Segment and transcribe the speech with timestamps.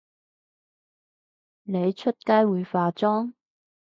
[1.61, 3.33] 你出街會化妝？